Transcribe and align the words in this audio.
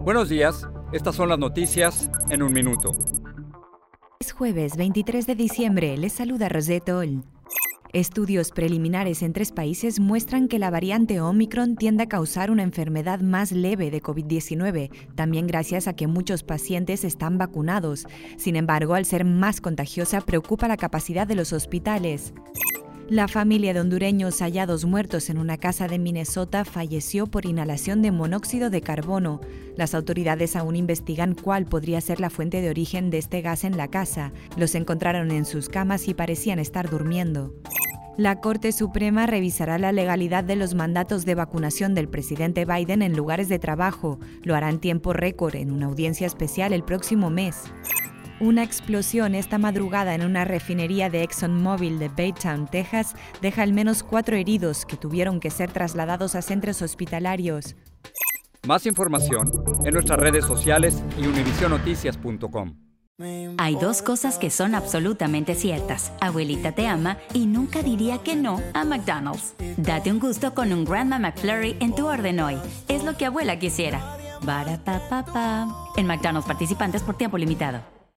Buenos 0.00 0.28
días, 0.28 0.66
estas 0.92 1.14
son 1.14 1.28
las 1.28 1.38
noticias 1.38 2.10
en 2.30 2.42
un 2.42 2.52
minuto. 2.52 2.92
Es 4.20 4.32
jueves 4.32 4.76
23 4.76 5.26
de 5.26 5.34
diciembre, 5.34 5.96
les 5.96 6.12
saluda 6.12 6.48
Rosette 6.48 6.90
Estudios 7.92 8.50
preliminares 8.50 9.22
en 9.22 9.32
tres 9.32 9.50
países 9.50 9.98
muestran 9.98 10.48
que 10.48 10.58
la 10.58 10.70
variante 10.70 11.20
Omicron 11.22 11.76
tiende 11.76 12.02
a 12.02 12.08
causar 12.08 12.50
una 12.50 12.62
enfermedad 12.62 13.20
más 13.20 13.50
leve 13.50 13.90
de 13.90 14.02
COVID-19, 14.02 14.90
también 15.14 15.46
gracias 15.46 15.88
a 15.88 15.94
que 15.94 16.06
muchos 16.06 16.42
pacientes 16.42 17.04
están 17.04 17.38
vacunados. 17.38 18.06
Sin 18.36 18.56
embargo, 18.56 18.94
al 18.94 19.06
ser 19.06 19.24
más 19.24 19.62
contagiosa, 19.62 20.20
preocupa 20.20 20.68
la 20.68 20.76
capacidad 20.76 21.26
de 21.26 21.36
los 21.36 21.54
hospitales. 21.54 22.34
La 23.10 23.26
familia 23.26 23.72
de 23.72 23.80
hondureños 23.80 24.42
hallados 24.42 24.84
muertos 24.84 25.30
en 25.30 25.38
una 25.38 25.56
casa 25.56 25.88
de 25.88 25.98
Minnesota 25.98 26.66
falleció 26.66 27.26
por 27.26 27.46
inhalación 27.46 28.02
de 28.02 28.12
monóxido 28.12 28.68
de 28.68 28.82
carbono. 28.82 29.40
Las 29.76 29.94
autoridades 29.94 30.56
aún 30.56 30.76
investigan 30.76 31.34
cuál 31.34 31.64
podría 31.64 32.02
ser 32.02 32.20
la 32.20 32.28
fuente 32.28 32.60
de 32.60 32.68
origen 32.68 33.08
de 33.08 33.16
este 33.16 33.40
gas 33.40 33.64
en 33.64 33.78
la 33.78 33.88
casa. 33.88 34.32
Los 34.58 34.74
encontraron 34.74 35.30
en 35.30 35.46
sus 35.46 35.70
camas 35.70 36.06
y 36.06 36.12
parecían 36.12 36.58
estar 36.58 36.90
durmiendo. 36.90 37.54
La 38.18 38.40
Corte 38.40 38.72
Suprema 38.72 39.26
revisará 39.26 39.78
la 39.78 39.92
legalidad 39.92 40.44
de 40.44 40.56
los 40.56 40.74
mandatos 40.74 41.24
de 41.24 41.34
vacunación 41.34 41.94
del 41.94 42.08
presidente 42.08 42.66
Biden 42.66 43.00
en 43.00 43.16
lugares 43.16 43.48
de 43.48 43.58
trabajo. 43.58 44.18
Lo 44.42 44.54
hará 44.54 44.68
en 44.68 44.80
tiempo 44.80 45.14
récord 45.14 45.54
en 45.54 45.70
una 45.70 45.86
audiencia 45.86 46.26
especial 46.26 46.74
el 46.74 46.84
próximo 46.84 47.30
mes. 47.30 47.56
Una 48.40 48.62
explosión 48.62 49.34
esta 49.34 49.58
madrugada 49.58 50.14
en 50.14 50.24
una 50.24 50.44
refinería 50.44 51.10
de 51.10 51.24
ExxonMobil 51.24 51.98
de 51.98 52.08
Baytown, 52.08 52.68
Texas, 52.68 53.16
deja 53.42 53.62
al 53.62 53.72
menos 53.72 54.04
cuatro 54.04 54.36
heridos 54.36 54.86
que 54.86 54.96
tuvieron 54.96 55.40
que 55.40 55.50
ser 55.50 55.72
trasladados 55.72 56.36
a 56.36 56.42
centros 56.42 56.80
hospitalarios. 56.80 57.74
Más 58.64 58.86
información 58.86 59.50
en 59.84 59.92
nuestras 59.92 60.20
redes 60.20 60.44
sociales 60.44 61.02
y 61.18 61.26
univisionoticias.com. 61.26 62.76
Hay 63.56 63.74
dos 63.74 64.02
cosas 64.02 64.38
que 64.38 64.50
son 64.50 64.76
absolutamente 64.76 65.56
ciertas. 65.56 66.12
Abuelita 66.20 66.70
te 66.70 66.86
ama 66.86 67.18
y 67.34 67.46
nunca 67.46 67.82
diría 67.82 68.18
que 68.18 68.36
no 68.36 68.62
a 68.72 68.84
McDonald's. 68.84 69.56
Date 69.76 70.12
un 70.12 70.20
gusto 70.20 70.54
con 70.54 70.72
un 70.72 70.84
Grandma 70.84 71.18
McFlurry 71.18 71.76
en 71.80 71.92
tu 71.92 72.06
orden 72.06 72.38
hoy. 72.38 72.56
Es 72.86 73.02
lo 73.02 73.16
que 73.16 73.26
abuela 73.26 73.58
quisiera. 73.58 74.16
En 75.96 76.06
McDonald's 76.06 76.46
participantes 76.46 77.02
por 77.02 77.16
tiempo 77.16 77.36
limitado. 77.36 77.97